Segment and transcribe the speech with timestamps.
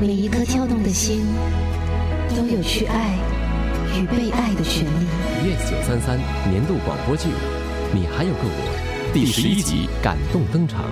[0.00, 1.26] 每一颗跳动的心，
[2.34, 3.18] 都有去爱
[3.94, 5.06] 与被爱的权利。
[5.44, 6.18] Yes 九三三
[6.50, 7.28] 年度广播剧
[7.92, 10.86] 《你还有个我》第十一集感动登场。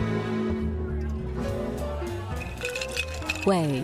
[3.47, 3.83] 喂，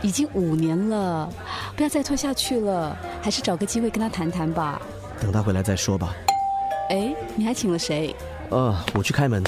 [0.00, 1.30] 已经五年了，
[1.76, 4.80] 不要再拖下去了，还是找个机会跟他谈谈吧。
[5.20, 6.14] 等他回来再说吧。
[6.88, 8.16] 哎，你还请了谁？
[8.48, 9.44] 呃，我去开门。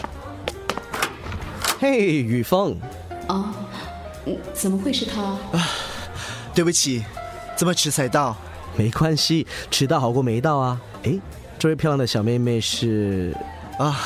[1.81, 2.77] 嘿，雨峰，
[3.29, 3.55] 哦，嗯，
[4.53, 5.23] 怎么会是他？
[5.23, 5.69] 啊
[6.55, 7.05] 对不起，
[7.57, 8.37] 这么迟才到。
[8.77, 10.81] 没关系，迟到好过没到啊。
[11.03, 11.19] 哎，
[11.59, 13.37] 这位漂亮的小妹妹是
[13.79, 14.01] 啊，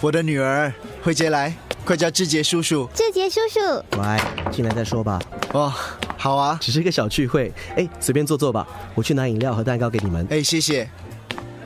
[0.00, 0.72] 我的女儿
[1.02, 2.88] 慧杰来，快叫志杰叔叔。
[2.94, 5.20] 志杰叔叔，来进来再说吧。
[5.52, 5.72] 哦，
[6.16, 8.66] 好啊，只是一个小聚会，哎，随便坐坐吧。
[8.94, 10.26] 我去拿饮料和蛋糕给你们。
[10.30, 10.88] 哎，谢谢。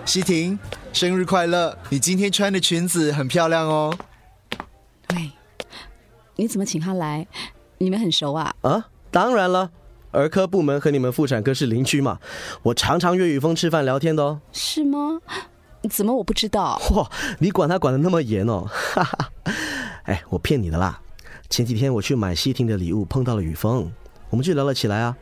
[0.05, 0.59] 西婷，
[0.92, 1.77] 生日快乐！
[1.91, 3.95] 你今天穿的裙子很漂亮哦。
[5.15, 5.30] 喂，
[6.37, 7.27] 你怎么请他来？
[7.79, 8.55] 你们很熟啊？
[8.63, 9.71] 啊，当然了，
[10.11, 12.19] 儿科部门和你们妇产科是邻居嘛，
[12.62, 14.41] 我常常约雨峰吃饭聊天的哦。
[14.53, 15.20] 是吗？
[15.89, 16.77] 怎么我不知道？
[16.83, 18.67] 嚯，你管他管的那么严哦！
[18.69, 19.31] 哈哈，
[20.05, 21.01] 哎，我骗你的啦。
[21.48, 23.91] 前几天我去买西婷的礼物，碰到了雨峰，
[24.29, 25.17] 我们就聊了起来啊。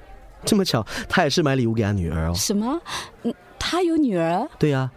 [0.45, 2.35] 这么巧，他也是买礼物给他女儿哦。
[2.35, 2.81] 什么？
[3.23, 4.49] 嗯，他有女儿？
[4.59, 4.93] 对呀、啊，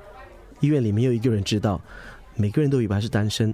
[0.62, 1.80] 医院里没有一个人知道，
[2.36, 3.54] 每个人都以为他是单身。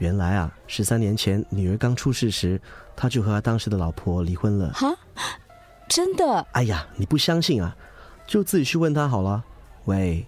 [0.00, 2.58] 原来啊，十三年前女儿刚出世时，
[2.96, 4.72] 他就和他当时的老婆离婚了。
[4.72, 4.96] 哈，
[5.88, 6.46] 真的？
[6.52, 7.76] 哎呀，你不相信啊，
[8.26, 9.44] 就自己去问他好了。
[9.84, 10.26] 喂，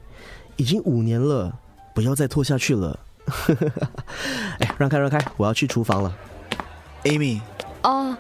[0.57, 1.59] 已经五年了，
[1.95, 2.99] 不要再拖下去了。
[4.61, 6.15] 哎，让开让开，我要去厨房了。
[7.05, 7.41] Amy，
[7.83, 8.15] 哦，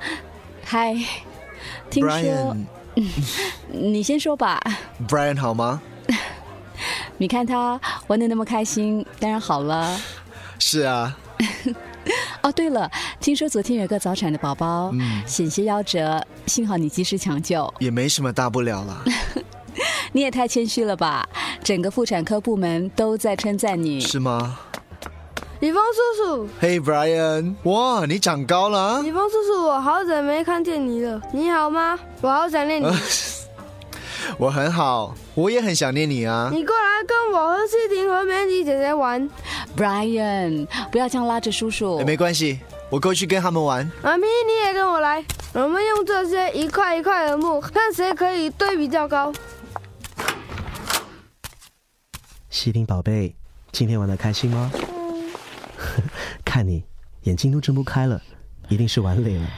[0.64, 0.94] 嗨，
[1.90, 2.64] 听说 Brian，
[3.68, 4.58] 你先说吧。
[5.06, 5.82] Brian 好吗？
[7.18, 10.00] 你看他玩的那么开心，当然好了。
[10.58, 11.18] 是啊。
[12.42, 12.90] 哦，对了，
[13.20, 19.04] 听说昨天有个早产的宝宝，嗯、险些夭折，幸好你及时抢救，也没什么大不了了。
[20.12, 21.26] 你也太谦虚了吧！
[21.62, 24.58] 整个妇产科部门都在称赞你，是吗？
[25.60, 29.00] 李峰叔叔，嘿、hey,，Brian，哇，你长高了、啊！
[29.00, 31.96] 李峰叔叔，我好久没看见你了，你好吗？
[32.20, 32.86] 我好想念你。
[34.38, 36.48] 我很好，我也很想念你啊！
[36.52, 39.28] 你过来跟我和西婷和美女姐姐玩。
[39.76, 41.96] Brian，不要这样拉着叔叔。
[41.98, 42.60] 欸、没关系，
[42.90, 43.90] 我过去跟他们玩。
[44.02, 45.24] 妈咪，你也跟我来。
[45.52, 49.32] 我们用这些一块一块的木，看谁可以堆比较高。
[52.50, 53.34] 西婷宝贝，
[53.70, 54.70] 今天玩的开心吗？
[56.44, 56.84] 看你
[57.22, 58.20] 眼睛都睁不开了，
[58.68, 59.48] 一定是玩累了。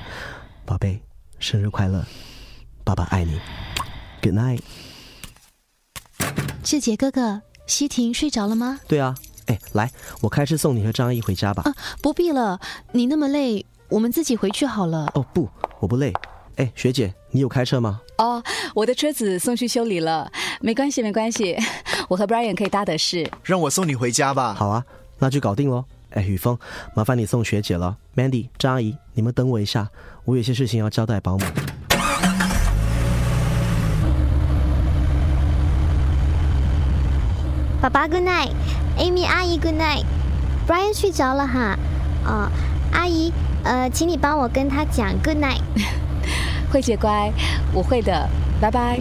[0.64, 1.00] 宝贝，
[1.38, 2.04] 生日快乐，
[2.84, 3.38] 爸爸爱你。
[4.24, 4.60] Good night。
[6.62, 8.80] 志杰哥哥，西婷睡着了吗？
[8.88, 9.14] 对啊，
[9.48, 9.90] 哎，来，
[10.22, 11.62] 我开车送你和张阿姨回家吧。
[11.66, 12.58] 啊，不必了，
[12.92, 15.10] 你那么累，我们自己回去好了。
[15.12, 15.46] 哦，不，
[15.78, 16.10] 我不累。
[16.56, 18.00] 哎，学姐，你有开车吗？
[18.16, 18.42] 哦，
[18.74, 20.32] 我的车子送去修理了，
[20.62, 21.54] 没关系，没关系，
[22.08, 23.30] 我和 Brian 可以搭的是。
[23.42, 24.54] 让我送你回家吧。
[24.54, 24.82] 好啊，
[25.18, 25.84] 那就搞定喽。
[26.12, 26.58] 哎，雨峰，
[26.94, 27.98] 麻烦你送学姐了。
[28.16, 29.90] Mandy，张阿姨，你们等我一下，
[30.24, 31.44] 我有些事情要交代保姆。
[37.84, 41.78] 爸爸 Good night，Amy 阿姨 Good night，Brian 睡着了哈。
[42.24, 42.50] 哦，
[42.92, 43.30] 阿姨，
[43.62, 45.60] 呃，请你帮我跟他讲 Good night。
[46.72, 47.30] 慧姐乖，
[47.74, 48.26] 我会的，
[48.58, 48.98] 拜拜。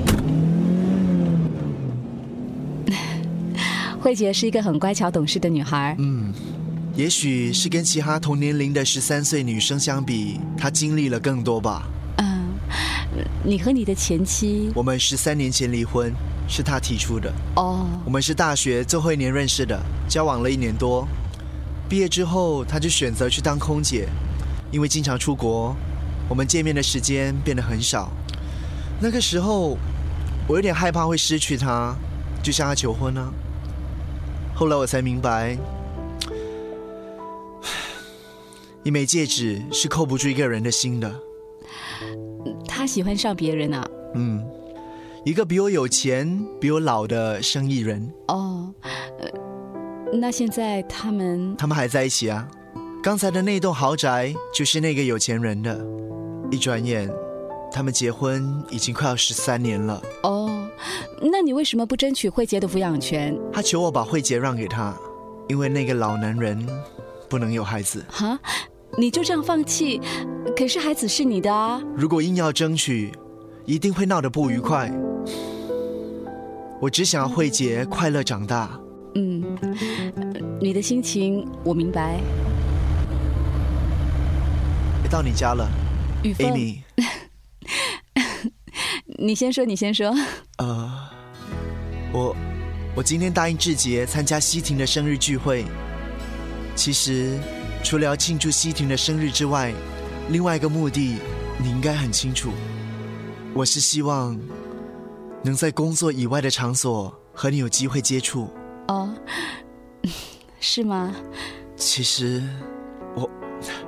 [4.04, 5.96] 慧姐是一个很乖巧懂事的女孩。
[6.00, 6.34] 嗯，
[6.94, 11.84] 也许是跟其他同年龄的十三岁女生相比，她经历了更多吧。
[13.16, 16.12] 嗯，你和你的前妻，我们十三年前离婚，
[16.48, 17.32] 是他提出的。
[17.56, 21.08] 哦，我们是大学最后一年认识的，交往了一年多。
[21.88, 24.08] 毕业之后，他就选择去当空姐，
[24.72, 25.76] 因为经常出国，
[26.28, 28.12] 我们见面的时间变得很少。
[29.00, 29.78] 那个时候，
[30.48, 31.96] 我有点害怕会失去他，
[32.42, 33.30] 就向他求婚呢、啊。
[34.56, 35.56] 后来我才明白，
[38.82, 41.14] 一枚戒指是扣不住一个人的心的。
[42.84, 43.88] 他喜欢上别人啊？
[44.14, 44.46] 嗯，
[45.24, 48.12] 一个比我有钱、比我老的生意人。
[48.28, 48.74] 哦，
[49.20, 51.56] 呃，那现在他们……
[51.56, 52.46] 他们还在一起啊。
[53.02, 55.82] 刚才的那栋豪宅就是那个有钱人的。
[56.52, 57.10] 一转眼，
[57.72, 60.02] 他们结婚已经快要十三年了。
[60.24, 60.68] 哦，
[61.22, 63.34] 那你为什么不争取慧杰的抚养权？
[63.54, 64.94] 他求我把慧杰让给他，
[65.48, 66.68] 因为那个老男人
[67.30, 68.04] 不能有孩子。
[68.10, 68.38] 哈，
[68.98, 70.02] 你就这样放弃？
[70.56, 71.82] 可是孩子是你的啊！
[71.96, 73.12] 如果硬要争取，
[73.66, 74.92] 一定会闹得不愉快。
[76.82, 78.80] 我只想要慧杰快乐长大。
[79.16, 79.58] 嗯，
[80.60, 82.20] 你的心情我明白。
[85.10, 85.70] 到你家了
[86.24, 86.80] 雨峰，Amy。
[89.20, 90.12] 你先说，你先说。
[90.58, 90.92] 呃，
[92.12, 92.36] 我
[92.96, 95.66] 我今天答应志杰参加西婷的生日聚会。
[96.76, 97.38] 其实，
[97.84, 99.72] 除了要庆祝西婷的生日之外，
[100.30, 101.18] 另外一个目的
[101.62, 102.52] 你应该很清楚。
[103.54, 104.40] 我是希望
[105.44, 108.50] 能在工作以外的场所和你有机会接触。
[108.88, 109.14] 哦，
[110.60, 111.14] 是吗？
[111.76, 112.42] 其实，
[113.16, 113.30] 我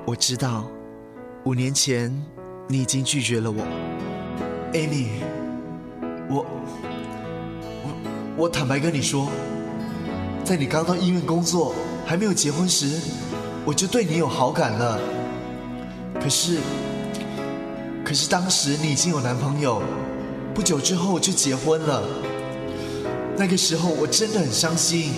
[0.06, 0.70] 我知道，
[1.46, 2.14] 五年前
[2.68, 3.64] 你已经拒绝了我
[4.74, 5.08] ，Amy。
[6.30, 6.46] 我
[7.84, 9.30] 我我坦白跟你说，
[10.44, 11.74] 在你刚到医院工作
[12.06, 13.00] 还没有结婚时，
[13.66, 15.00] 我就对你有好感了。
[16.22, 16.58] 可是，
[18.04, 19.82] 可是当时你已经有男朋友，
[20.56, 22.02] 不久之后就结婚了。
[23.38, 25.14] 那个时候我真的很伤心，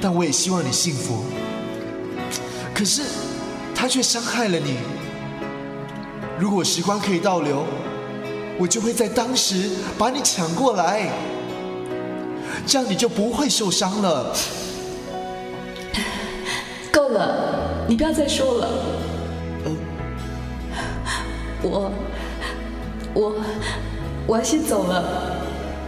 [0.00, 1.24] 但我也希望你幸福。
[2.74, 3.02] 可是，
[3.74, 4.78] 他却伤害了你。
[6.38, 7.64] 如果时光可以倒流，
[8.58, 11.10] 我就会在当时把你抢过来，
[12.66, 14.34] 这样你就不会受伤了。
[16.90, 18.68] 够了，你不要再说了。
[21.62, 21.92] 我，
[23.14, 23.34] 我，
[24.26, 25.36] 我要先走了。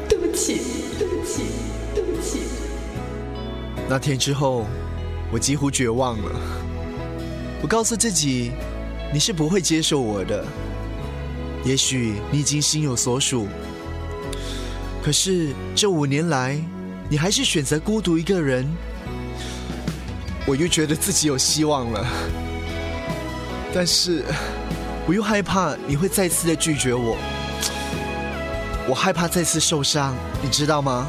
[0.08, 0.60] 对不起，
[0.98, 1.42] 对不起，
[1.94, 2.40] 对不起。
[3.88, 4.66] 那天之后，
[5.32, 6.40] 我几乎绝望了。
[7.62, 8.52] 我告诉自己，
[9.12, 10.44] 你是不会接受我的。
[11.64, 13.46] 也许你已经心有所属，
[15.02, 16.60] 可是这五年来，
[17.08, 18.69] 你还是选择孤独一个人。
[20.44, 22.04] 我又觉得自己有希望了，
[23.72, 24.24] 但是
[25.06, 27.16] 我又害怕你会再次的拒绝我。
[28.88, 31.08] 我害怕再次受伤，你知道吗？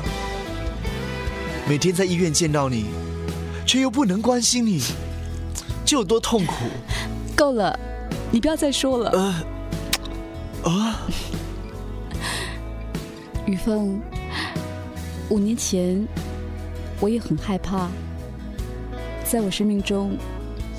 [1.67, 2.85] 每天在医院见到你，
[3.65, 4.81] 却又不能关心你，
[5.85, 6.65] 这有多痛苦？
[7.35, 7.77] 够了，
[8.31, 9.11] 你不要再说了。
[10.63, 10.99] 呃，啊，
[13.45, 13.99] 雨凤，
[15.29, 16.07] 五年前
[16.99, 17.89] 我也很害怕，
[19.23, 20.17] 在我生命中，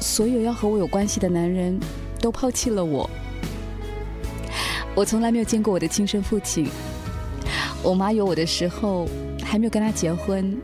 [0.00, 1.78] 所有要和我有关系的男人
[2.24, 3.08] 都抛弃了我。
[4.94, 6.66] 我从来没有见过我的亲生父亲。
[7.82, 9.06] 我妈有我的时候
[9.44, 10.56] 还没有跟他结婚。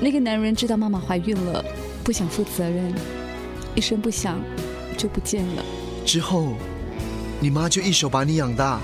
[0.00, 1.64] 那个男人知道妈妈怀孕了，
[2.02, 2.92] 不想负责任，
[3.76, 4.40] 一声不响
[4.96, 5.64] 就不见了。
[6.04, 6.54] 之后，
[7.38, 8.80] 你妈就一手把你养大。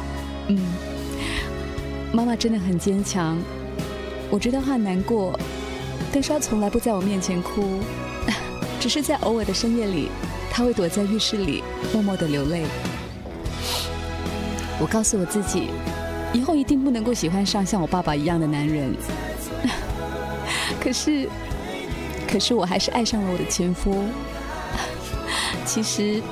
[0.46, 0.56] 嗯，
[2.12, 3.36] 妈妈真的很坚强。
[4.30, 5.36] 我知道她很难过，
[6.12, 7.80] 但是她从来不在我面前哭，
[8.78, 10.08] 只是在偶尔的深夜里，
[10.56, 11.62] 她会躲在浴室里
[11.92, 12.64] 默默的流泪。
[14.80, 15.68] 我告诉我自己，
[16.32, 18.90] 以后一定不能够喜欢上像我爸爸一样的男人。
[20.80, 21.28] 可是，
[22.26, 24.02] 可是我还是爱上了我的前夫。
[25.66, 26.22] 其实，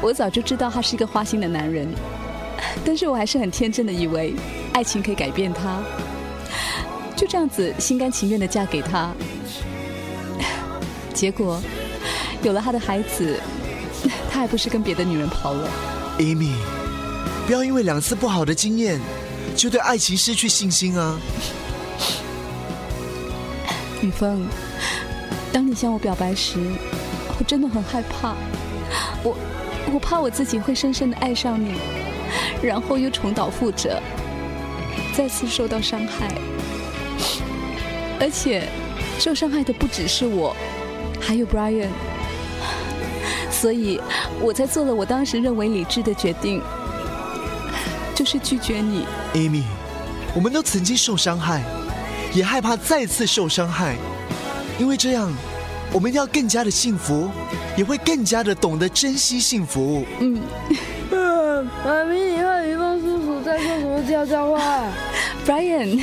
[0.00, 1.86] 我早就知道他是一个花心的男人，
[2.82, 4.34] 但是我还是很天真的以为
[4.72, 5.82] 爱情可以改变他，
[7.14, 9.12] 就这样子心甘情愿的嫁给他。
[11.12, 11.60] 结果，
[12.46, 13.40] 有了他的孩子，
[14.30, 15.68] 他还不是跟别的女人跑了
[16.18, 16.52] ？Amy，
[17.44, 19.00] 不要因为两次不好的经验，
[19.56, 21.18] 就对爱情失去信心啊！
[24.00, 24.46] 雨峰，
[25.52, 26.60] 当你向我表白时，
[27.36, 28.36] 我真的很害怕。
[29.24, 29.36] 我，
[29.92, 31.72] 我怕我自己会深深的爱上你，
[32.62, 34.00] 然后又重蹈覆辙，
[35.16, 36.28] 再次受到伤害。
[38.20, 38.68] 而且，
[39.18, 40.54] 受伤害的不只是我，
[41.20, 41.88] 还有 Brian。
[43.60, 44.00] 所以，
[44.40, 46.62] 我才做了我当时认为理智的决定，
[48.14, 49.06] 就是拒绝你。
[49.34, 49.62] Amy，
[50.34, 51.62] 我们都曾经受伤害。
[52.34, 53.96] 也害怕再次受伤害，
[54.78, 55.32] 因为这样，
[55.90, 57.30] 我们要更加的幸福，
[57.78, 60.04] 也会更加的懂得珍惜幸福。
[60.20, 60.38] 嗯，
[61.82, 64.84] 妈咪，你和雨峰叔叔在说什么悄悄话？
[65.46, 65.98] Brian，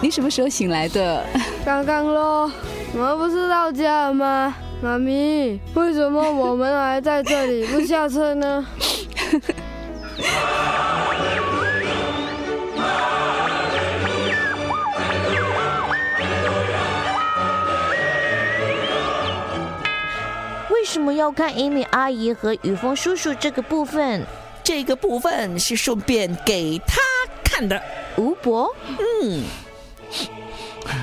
[0.00, 1.24] 你什么时候醒来的？
[1.64, 2.50] 刚刚咯，
[2.92, 4.56] 我们不是到家了吗？
[4.80, 8.64] 妈咪，为什么我们还在这里 不下车呢？
[20.70, 24.24] 为什么要看 Amy 阿姨和雨峰叔叔这个部分？
[24.62, 27.00] 这个部分是顺便给他
[27.42, 27.82] 看的。
[28.16, 29.42] 吴伯，嗯，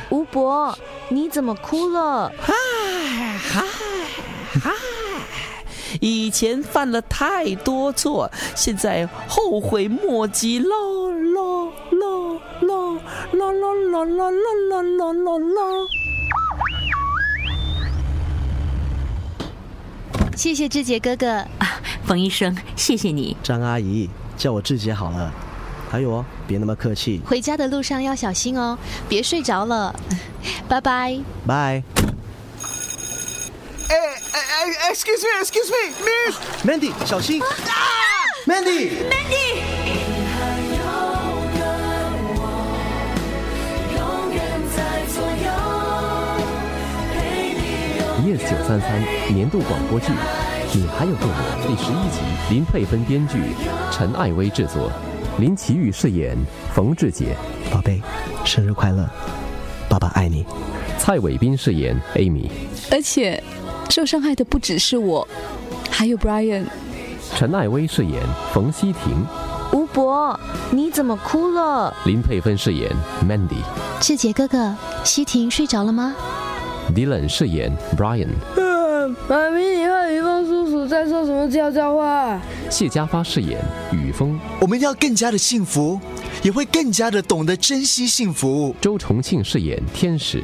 [0.10, 0.78] 吴伯，
[1.10, 2.32] 你怎么哭了？
[2.40, 2.54] 嗨
[3.06, 3.64] 嗨
[4.62, 4.72] 嗨！
[6.02, 13.00] 以前犯了太多错，现在后悔莫及喽喽喽喽
[13.32, 15.88] 喽喽喽喽喽喽喽喽！
[20.36, 23.38] 谢谢志杰哥哥啊，冯医生，谢谢你。
[23.44, 25.32] 张阿姨，叫我志杰好了。
[25.90, 27.22] 还有哦，别那么客气。
[27.26, 29.96] 回家的路上要小心哦，别睡着了。
[30.68, 31.18] 拜拜。
[31.48, 31.84] 拜。
[33.88, 33.96] 哎
[34.82, 36.36] 哎哎，excuse me，excuse me，miss。
[36.66, 37.40] Mandy，小心
[38.48, 38.90] ！Mandy，Yes
[48.50, 49.00] 九三三
[49.32, 50.08] 年度广播剧
[50.74, 51.34] 《你还有个我》
[51.68, 52.20] 第十一集，
[52.50, 53.38] 林佩芬编剧，
[53.92, 54.92] 陈艾薇制作，
[55.38, 56.36] 林奇宇饰演
[56.74, 57.38] 冯志杰，
[57.72, 58.02] 宝贝，
[58.44, 59.08] 生日快乐！
[59.88, 60.44] 爸爸爱你。
[60.98, 62.50] 蔡伟斌饰演 Amy，
[62.90, 63.44] 而且
[63.90, 65.28] 受伤害的不只是我，
[65.90, 66.66] 还有 Brian。
[67.36, 68.22] 陈艾薇饰演
[68.54, 69.26] 冯希婷，
[69.74, 70.40] 吴博，
[70.72, 71.94] 你怎么哭了？
[72.06, 72.92] 林佩芬饰演
[73.28, 73.62] Mandy，
[74.00, 76.14] 志杰哥哥，西婷睡着了吗
[76.94, 78.28] ？Dylan 饰演 Brian，
[78.58, 82.40] 嗯，妈咪，你和雨峰叔叔在说什么悄悄话？
[82.70, 83.60] 谢家发饰演
[83.92, 86.00] 雨峰，我们要更加的幸福，
[86.44, 88.76] 也会更加的懂得珍惜幸福。
[88.80, 90.44] 周重庆饰演天使，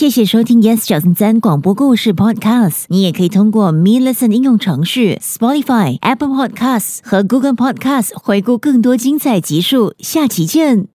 [0.00, 2.84] 谢谢收听 Yes 九三三广播故事 Podcast。
[2.88, 9.92] 你也可以通过 Me Listen 应用程序、Spotify、Apple Podcasts 和 Google Podcasts 回顾更多精彩集数。
[9.98, 10.88] 下期见。